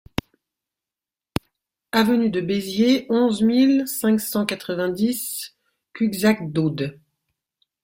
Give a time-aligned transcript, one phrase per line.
[1.91, 5.55] Avenue de Béziers, onze mille cinq cent quatre-vingt-dix
[5.93, 6.99] Cuxac-d'Aude